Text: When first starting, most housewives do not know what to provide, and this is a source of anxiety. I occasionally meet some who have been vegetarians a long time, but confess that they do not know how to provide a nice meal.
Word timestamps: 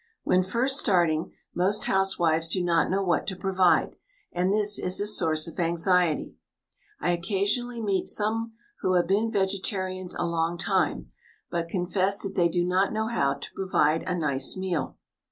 When 0.23 0.41
first 0.41 0.79
starting, 0.79 1.31
most 1.53 1.83
housewives 1.83 2.47
do 2.47 2.63
not 2.63 2.89
know 2.89 3.03
what 3.03 3.27
to 3.27 3.35
provide, 3.35 3.97
and 4.31 4.51
this 4.51 4.79
is 4.79 4.99
a 4.99 5.05
source 5.05 5.45
of 5.45 5.59
anxiety. 5.59 6.37
I 6.99 7.11
occasionally 7.11 7.83
meet 7.83 8.07
some 8.07 8.53
who 8.79 8.95
have 8.95 9.05
been 9.05 9.29
vegetarians 9.31 10.15
a 10.15 10.23
long 10.25 10.57
time, 10.57 11.11
but 11.51 11.69
confess 11.69 12.23
that 12.23 12.33
they 12.33 12.49
do 12.49 12.63
not 12.65 12.91
know 12.91 13.05
how 13.09 13.35
to 13.35 13.53
provide 13.53 14.01
a 14.07 14.17
nice 14.17 14.57
meal. 14.57 14.97